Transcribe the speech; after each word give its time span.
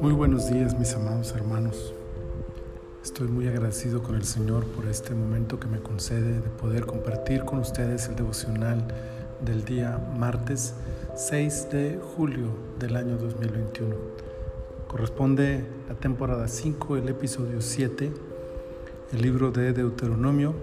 Muy 0.00 0.12
buenos 0.12 0.48
días 0.48 0.78
mis 0.78 0.94
amados 0.94 1.32
hermanos. 1.34 1.92
Estoy 3.02 3.26
muy 3.26 3.48
agradecido 3.48 4.02
con 4.04 4.14
el 4.14 4.24
Señor 4.24 4.64
por 4.66 4.86
este 4.86 5.14
momento 5.14 5.58
que 5.58 5.66
me 5.66 5.80
concede 5.80 6.34
de 6.34 6.48
poder 6.48 6.86
compartir 6.86 7.44
con 7.44 7.58
ustedes 7.58 8.08
el 8.08 8.14
devocional 8.14 8.86
del 9.44 9.64
día 9.64 9.98
martes 10.16 10.74
6 11.16 11.70
de 11.72 11.98
julio 12.16 12.50
del 12.78 12.94
año 12.94 13.16
2021. 13.16 13.96
Corresponde 14.86 15.64
a 15.90 15.94
temporada 15.94 16.46
5, 16.46 16.98
el 16.98 17.08
episodio 17.08 17.60
7, 17.60 18.12
el 19.12 19.22
libro 19.22 19.50
de 19.50 19.72
Deuteronomio 19.72 20.54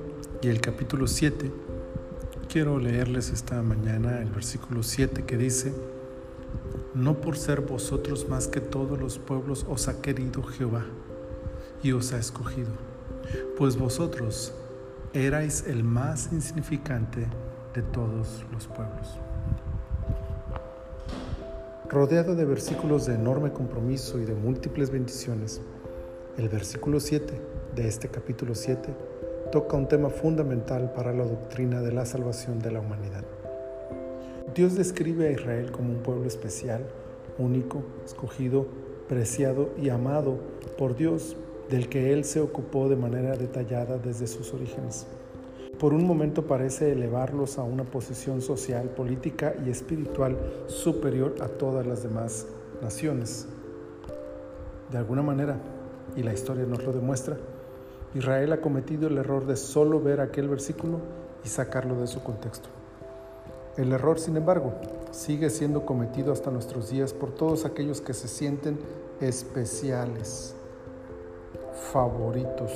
y 0.42 0.48
el 0.48 0.62
capítulo 0.62 1.08
7. 1.08 1.63
Quiero 2.50 2.78
leerles 2.78 3.32
esta 3.32 3.62
mañana 3.64 4.22
el 4.22 4.30
versículo 4.30 4.84
7 4.84 5.24
que 5.24 5.38
dice, 5.38 5.74
No 6.94 7.20
por 7.20 7.36
ser 7.36 7.62
vosotros 7.62 8.30
más 8.30 8.48
que 8.48 8.62
todos 8.62 9.00
los 9.00 9.18
pueblos 9.18 9.66
os 9.68 9.88
ha 9.88 10.02
querido 10.02 10.44
Jehová 10.44 10.86
y 11.82 11.94
os 11.94 12.14
ha 12.14 12.20
escogido, 12.20 12.72
pues 13.58 13.76
vosotros 13.76 14.54
erais 15.14 15.66
el 15.68 15.84
más 15.84 16.32
insignificante 16.32 17.28
de 17.74 17.82
todos 17.82 18.46
los 18.52 18.68
pueblos. 18.68 19.18
Rodeado 21.90 22.36
de 22.36 22.46
versículos 22.46 23.08
de 23.08 23.16
enorme 23.16 23.52
compromiso 23.52 24.20
y 24.20 24.26
de 24.26 24.36
múltiples 24.36 24.92
bendiciones, 24.92 25.62
el 26.38 26.50
versículo 26.50 27.00
7 27.00 27.42
de 27.76 27.88
este 27.88 28.10
capítulo 28.10 28.54
7 28.54 29.13
toca 29.54 29.78
un 29.78 29.88
tema 29.88 30.10
fundamental 30.10 30.94
para 30.96 31.14
la 31.14 31.26
doctrina 31.26 31.80
de 31.80 31.92
la 31.92 32.08
salvación 32.08 32.58
de 32.58 32.72
la 32.72 32.80
humanidad. 32.80 33.24
Dios 34.56 34.76
describe 34.76 35.28
a 35.28 35.32
Israel 35.32 35.72
como 35.72 35.92
un 35.92 36.00
pueblo 36.00 36.26
especial, 36.26 36.88
único, 37.38 37.84
escogido, 38.04 38.66
preciado 39.08 39.70
y 39.80 39.90
amado 39.90 40.40
por 40.76 40.96
Dios, 40.96 41.38
del 41.70 41.88
que 41.88 42.14
Él 42.14 42.24
se 42.24 42.40
ocupó 42.40 42.90
de 42.90 42.96
manera 42.96 43.38
detallada 43.38 44.00
desde 44.00 44.26
sus 44.26 44.56
orígenes. 44.56 45.06
Por 45.78 45.94
un 45.94 46.08
momento 46.08 46.48
parece 46.48 46.92
elevarlos 46.92 47.60
a 47.60 47.64
una 47.64 47.84
posición 47.84 48.42
social, 48.42 48.90
política 48.90 49.54
y 49.64 49.70
espiritual 49.70 50.36
superior 50.66 51.36
a 51.42 51.48
todas 51.48 51.86
las 51.86 52.02
demás 52.02 52.48
naciones. 52.82 53.48
De 54.92 54.98
alguna 54.98 55.22
manera, 55.22 55.60
y 56.16 56.24
la 56.24 56.34
historia 56.34 56.66
nos 56.66 56.84
lo 56.84 56.92
demuestra, 56.92 57.38
Israel 58.16 58.54
ha 58.54 58.62
cometido 58.62 59.08
el 59.08 59.18
error 59.18 59.46
de 59.46 59.56
solo 59.56 60.00
ver 60.00 60.22
aquel 60.22 60.48
versículo 60.48 61.00
y 61.44 61.48
sacarlo 61.48 62.00
de 62.00 62.08
su 62.08 62.22
contexto. 62.22 62.70
El 63.76 63.92
error, 63.92 64.20
sin 64.20 64.38
embargo, 64.38 64.74
sigue 65.12 65.50
siendo 65.50 65.86
cometido 65.86 66.32
hasta 66.32 66.52
nuestros 66.52 66.92
días 66.92 67.12
por 67.12 67.32
todos 67.32 67.66
aquellos 67.66 68.02
que 68.02 68.14
se 68.14 68.28
sienten 68.28 68.78
especiales, 69.20 70.54
favoritos, 71.92 72.72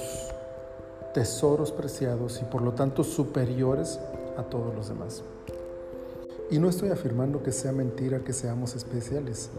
tesoros 1.13 1.71
preciados 1.71 2.41
y 2.41 2.45
por 2.45 2.63
lo 2.63 2.73
tanto 2.73 3.03
superiores 3.03 3.99
a 4.37 4.43
todos 4.43 4.73
los 4.73 4.89
demás. 4.89 5.23
Y 6.49 6.57
no 6.57 6.69
estoy 6.69 6.89
afirmando 6.89 7.43
que 7.43 7.51
sea 7.51 7.71
mentira 7.71 8.19
que 8.19 8.33
seamos 8.33 8.75
especiales, 8.75 9.51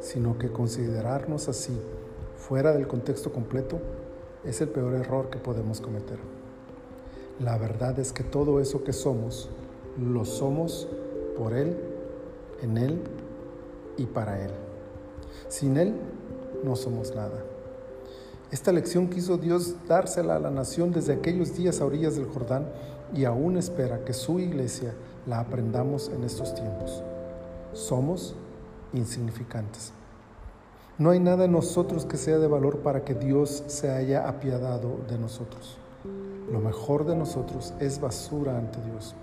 sino 0.00 0.38
que 0.38 0.50
considerarnos 0.50 1.48
así, 1.48 1.76
fuera 2.36 2.72
del 2.72 2.86
contexto 2.86 3.32
completo, 3.32 3.78
es 4.46 4.60
el 4.60 4.68
peor 4.68 4.94
error 4.94 5.30
que 5.30 5.38
podemos 5.38 5.80
cometer. 5.80 6.18
La 7.40 7.58
verdad 7.58 7.98
es 7.98 8.12
que 8.12 8.22
todo 8.22 8.60
eso 8.60 8.84
que 8.84 8.92
somos, 8.92 9.50
lo 9.98 10.24
somos 10.24 10.88
por 11.36 11.52
Él, 11.52 11.76
en 12.62 12.78
Él 12.78 13.00
y 13.96 14.06
para 14.06 14.42
Él. 14.42 14.50
Sin 15.48 15.76
Él 15.76 15.94
no 16.64 16.76
somos 16.76 17.14
nada. 17.14 17.44
Esta 18.50 18.72
lección 18.72 19.08
quiso 19.08 19.36
Dios 19.36 19.74
dársela 19.88 20.36
a 20.36 20.40
la 20.40 20.50
nación 20.50 20.92
desde 20.92 21.12
aquellos 21.12 21.56
días 21.56 21.80
a 21.80 21.84
orillas 21.84 22.14
del 22.16 22.26
Jordán 22.26 22.66
y 23.14 23.24
aún 23.24 23.56
espera 23.56 24.04
que 24.04 24.12
su 24.12 24.38
iglesia 24.38 24.94
la 25.26 25.40
aprendamos 25.40 26.08
en 26.08 26.24
estos 26.24 26.54
tiempos. 26.54 27.02
Somos 27.72 28.34
insignificantes. 28.92 29.92
No 30.98 31.10
hay 31.10 31.20
nada 31.20 31.44
en 31.44 31.52
nosotros 31.52 32.06
que 32.06 32.16
sea 32.16 32.38
de 32.38 32.48
valor 32.48 32.78
para 32.78 33.04
que 33.04 33.12
Dios 33.12 33.64
se 33.66 33.90
haya 33.90 34.26
apiadado 34.26 34.96
de 35.10 35.18
nosotros. 35.18 35.76
Lo 36.50 36.58
mejor 36.58 37.04
de 37.04 37.14
nosotros 37.14 37.74
es 37.80 38.00
basura 38.00 38.56
ante 38.56 38.80
Dios. 38.80 39.14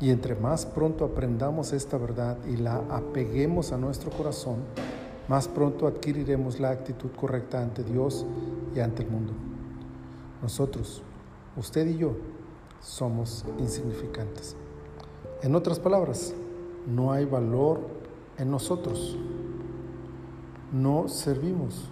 Y 0.00 0.10
entre 0.10 0.36
más 0.36 0.64
pronto 0.64 1.04
aprendamos 1.04 1.72
esta 1.72 1.98
verdad 1.98 2.36
y 2.46 2.56
la 2.56 2.76
apeguemos 2.88 3.72
a 3.72 3.78
nuestro 3.78 4.12
corazón, 4.12 4.58
más 5.26 5.48
pronto 5.48 5.88
adquiriremos 5.88 6.60
la 6.60 6.70
actitud 6.70 7.10
correcta 7.10 7.60
ante 7.60 7.82
Dios 7.82 8.24
y 8.76 8.78
ante 8.78 9.02
el 9.02 9.10
mundo. 9.10 9.32
Nosotros, 10.40 11.02
usted 11.56 11.84
y 11.88 11.98
yo, 11.98 12.12
somos 12.80 13.44
insignificantes. 13.58 14.54
En 15.42 15.56
otras 15.56 15.80
palabras, 15.80 16.32
no 16.86 17.10
hay 17.10 17.24
valor 17.24 17.80
en 18.38 18.52
nosotros 18.52 19.18
no 20.72 21.08
servimos, 21.08 21.88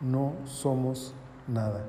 no 0.00 0.32
somos 0.44 1.14
nada. 1.46 1.84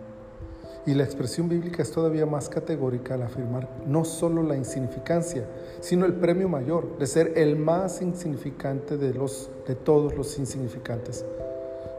Y 0.85 0.95
la 0.95 1.03
expresión 1.03 1.47
bíblica 1.47 1.83
es 1.83 1.91
todavía 1.91 2.25
más 2.25 2.49
categórica 2.49 3.13
al 3.13 3.21
afirmar 3.21 3.69
no 3.85 4.03
solo 4.03 4.41
la 4.41 4.55
insignificancia, 4.55 5.45
sino 5.79 6.05
el 6.05 6.13
premio 6.13 6.49
mayor 6.49 6.97
de 6.97 7.05
ser 7.05 7.33
el 7.37 7.55
más 7.55 8.01
insignificante 8.01 8.97
de, 8.97 9.13
los, 9.13 9.49
de 9.67 9.75
todos 9.75 10.15
los 10.15 10.39
insignificantes. 10.39 11.23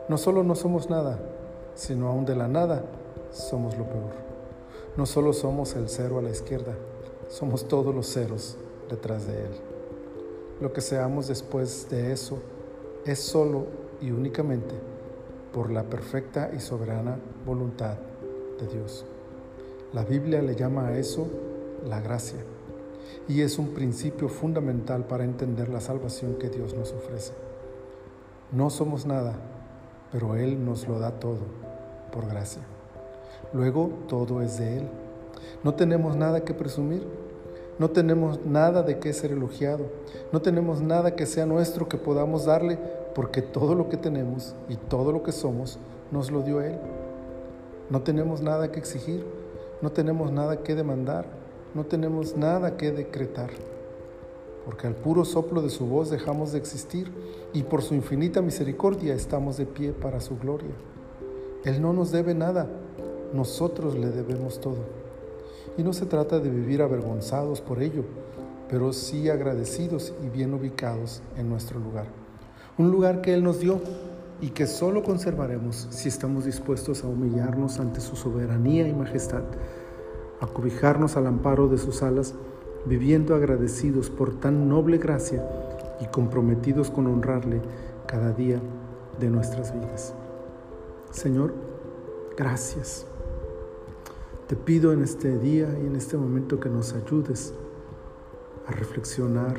No 0.08 0.18
solo 0.18 0.42
no 0.42 0.56
somos 0.56 0.90
nada, 0.90 1.20
sino 1.76 2.08
aún 2.08 2.24
de 2.24 2.34
la 2.34 2.48
nada 2.48 2.84
somos 3.30 3.78
lo 3.78 3.84
peor. 3.84 4.12
No 4.96 5.06
solo 5.06 5.32
somos 5.32 5.76
el 5.76 5.88
cero 5.88 6.18
a 6.18 6.22
la 6.22 6.30
izquierda, 6.30 6.74
somos 7.28 7.68
todos 7.68 7.94
los 7.94 8.12
ceros 8.12 8.56
detrás 8.90 9.26
de 9.26 9.44
él. 9.44 9.52
Lo 10.60 10.72
que 10.72 10.80
seamos 10.80 11.28
después 11.28 11.88
de 11.88 12.12
eso 12.12 12.38
es 13.06 13.20
solo 13.20 13.66
y 14.02 14.10
únicamente 14.10 14.74
por 15.52 15.70
la 15.70 15.84
perfecta 15.84 16.50
y 16.54 16.60
soberana 16.60 17.16
voluntad 17.46 17.96
de 18.60 18.66
Dios. 18.66 19.04
La 19.92 20.04
Biblia 20.04 20.42
le 20.42 20.56
llama 20.56 20.88
a 20.88 20.98
eso 20.98 21.28
la 21.88 22.00
gracia 22.00 22.38
y 23.28 23.42
es 23.42 23.58
un 23.58 23.68
principio 23.68 24.28
fundamental 24.28 25.04
para 25.04 25.24
entender 25.24 25.68
la 25.68 25.80
salvación 25.80 26.34
que 26.34 26.48
Dios 26.48 26.74
nos 26.74 26.92
ofrece. 26.92 27.32
No 28.50 28.70
somos 28.70 29.06
nada, 29.06 29.34
pero 30.10 30.34
Él 30.34 30.64
nos 30.64 30.88
lo 30.88 30.98
da 30.98 31.12
todo 31.12 31.40
por 32.10 32.26
gracia. 32.28 32.62
Luego 33.52 33.90
todo 34.08 34.42
es 34.42 34.58
de 34.58 34.78
Él. 34.78 34.88
No 35.62 35.74
tenemos 35.74 36.16
nada 36.16 36.42
que 36.44 36.54
presumir, 36.54 37.06
no 37.78 37.90
tenemos 37.90 38.44
nada 38.44 38.82
de 38.82 38.98
qué 38.98 39.12
ser 39.12 39.32
elogiado, 39.32 39.86
no 40.32 40.42
tenemos 40.42 40.80
nada 40.80 41.14
que 41.14 41.26
sea 41.26 41.46
nuestro 41.46 41.88
que 41.88 41.96
podamos 41.96 42.44
darle 42.44 42.78
porque 43.14 43.42
todo 43.42 43.74
lo 43.74 43.88
que 43.88 43.96
tenemos 43.96 44.54
y 44.68 44.76
todo 44.76 45.12
lo 45.12 45.22
que 45.22 45.32
somos 45.32 45.78
nos 46.10 46.30
lo 46.30 46.42
dio 46.42 46.60
Él. 46.60 46.78
No 47.90 48.02
tenemos 48.02 48.40
nada 48.40 48.72
que 48.72 48.78
exigir, 48.78 49.24
no 49.82 49.90
tenemos 49.90 50.32
nada 50.32 50.62
que 50.62 50.74
demandar, 50.74 51.26
no 51.74 51.84
tenemos 51.84 52.36
nada 52.36 52.76
que 52.76 52.90
decretar, 52.90 53.50
porque 54.64 54.86
al 54.86 54.94
puro 54.94 55.24
soplo 55.24 55.60
de 55.60 55.70
su 55.70 55.86
voz 55.86 56.10
dejamos 56.10 56.52
de 56.52 56.58
existir 56.58 57.12
y 57.52 57.64
por 57.64 57.82
su 57.82 57.94
infinita 57.94 58.40
misericordia 58.40 59.14
estamos 59.14 59.56
de 59.56 59.66
pie 59.66 59.92
para 59.92 60.20
su 60.20 60.38
gloria. 60.38 60.72
Él 61.64 61.82
no 61.82 61.92
nos 61.92 62.12
debe 62.12 62.34
nada, 62.34 62.68
nosotros 63.32 63.96
le 63.96 64.08
debemos 64.08 64.60
todo. 64.60 65.02
Y 65.76 65.82
no 65.82 65.92
se 65.92 66.06
trata 66.06 66.38
de 66.38 66.50
vivir 66.50 66.82
avergonzados 66.82 67.60
por 67.60 67.82
ello, 67.82 68.04
pero 68.68 68.92
sí 68.92 69.28
agradecidos 69.28 70.12
y 70.24 70.28
bien 70.28 70.54
ubicados 70.54 71.22
en 71.36 71.48
nuestro 71.48 71.78
lugar 71.78 72.21
un 72.78 72.90
lugar 72.90 73.20
que 73.20 73.34
Él 73.34 73.42
nos 73.44 73.60
dio 73.60 73.80
y 74.40 74.50
que 74.50 74.66
solo 74.66 75.02
conservaremos 75.02 75.86
si 75.90 76.08
estamos 76.08 76.44
dispuestos 76.44 77.04
a 77.04 77.08
humillarnos 77.08 77.78
ante 77.78 78.00
su 78.00 78.16
soberanía 78.16 78.88
y 78.88 78.92
majestad, 78.92 79.42
a 80.40 80.46
cobijarnos 80.46 81.16
al 81.16 81.26
amparo 81.26 81.68
de 81.68 81.78
sus 81.78 82.02
alas, 82.02 82.34
viviendo 82.86 83.34
agradecidos 83.34 84.10
por 84.10 84.40
tan 84.40 84.68
noble 84.68 84.98
gracia 84.98 85.44
y 86.00 86.06
comprometidos 86.06 86.90
con 86.90 87.06
honrarle 87.06 87.62
cada 88.06 88.32
día 88.32 88.60
de 89.20 89.30
nuestras 89.30 89.72
vidas. 89.72 90.14
Señor, 91.12 91.54
gracias. 92.36 93.06
Te 94.48 94.56
pido 94.56 94.92
en 94.92 95.02
este 95.02 95.38
día 95.38 95.68
y 95.82 95.86
en 95.86 95.94
este 95.94 96.16
momento 96.16 96.58
que 96.58 96.68
nos 96.68 96.94
ayudes 96.94 97.54
a 98.66 98.72
reflexionar 98.72 99.56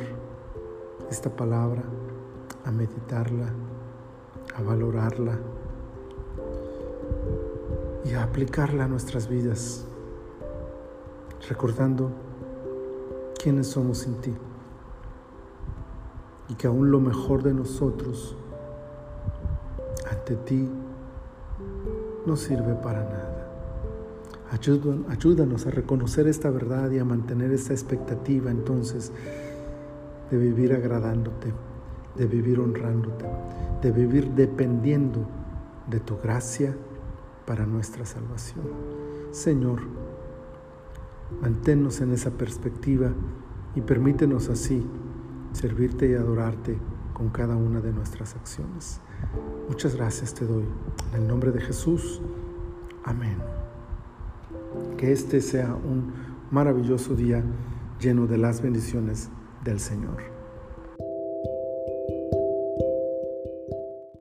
esta 1.09 1.29
palabra 1.29 1.83
a 2.65 2.71
meditarla, 2.71 3.47
a 4.55 4.61
valorarla 4.61 5.37
y 8.05 8.13
a 8.13 8.23
aplicarla 8.23 8.85
a 8.85 8.87
nuestras 8.87 9.27
vidas, 9.27 9.85
recordando 11.47 12.11
quiénes 13.41 13.67
somos 13.67 13.99
sin 13.99 14.15
ti 14.21 14.33
y 16.49 16.55
que 16.55 16.67
aún 16.67 16.91
lo 16.91 16.99
mejor 16.99 17.43
de 17.43 17.53
nosotros 17.53 18.35
ante 20.09 20.35
ti 20.35 20.69
no 22.25 22.35
sirve 22.35 22.73
para 22.75 23.03
nada. 23.03 23.49
Ayúdanos 25.09 25.65
a 25.65 25.71
reconocer 25.71 26.27
esta 26.27 26.51
verdad 26.51 26.91
y 26.91 26.99
a 26.99 27.05
mantener 27.05 27.51
esta 27.51 27.73
expectativa 27.73 28.51
entonces 28.51 29.11
de 30.29 30.37
vivir 30.37 30.73
agradándote, 30.73 31.51
de 32.15 32.25
vivir 32.25 32.59
honrándote, 32.59 33.25
de 33.81 33.91
vivir 33.91 34.31
dependiendo 34.31 35.27
de 35.87 35.99
tu 35.99 36.17
gracia 36.17 36.75
para 37.45 37.65
nuestra 37.65 38.05
salvación. 38.05 38.65
Señor, 39.31 39.81
manténnos 41.41 42.01
en 42.01 42.11
esa 42.11 42.31
perspectiva 42.31 43.11
y 43.75 43.81
permítenos 43.81 44.49
así 44.49 44.85
servirte 45.51 46.09
y 46.09 46.13
adorarte 46.13 46.77
con 47.13 47.29
cada 47.29 47.55
una 47.55 47.79
de 47.79 47.91
nuestras 47.91 48.35
acciones. 48.35 48.99
Muchas 49.67 49.95
gracias 49.95 50.33
te 50.33 50.45
doy. 50.45 50.65
En 51.13 51.21
el 51.21 51.27
nombre 51.27 51.51
de 51.51 51.61
Jesús. 51.61 52.21
Amén. 53.03 53.37
Que 54.97 55.11
este 55.11 55.41
sea 55.41 55.73
un 55.75 56.13
maravilloso 56.51 57.15
día 57.15 57.43
lleno 57.99 58.27
de 58.27 58.37
las 58.37 58.61
bendiciones 58.61 59.29
del 59.63 59.79
Señor. 59.79 60.32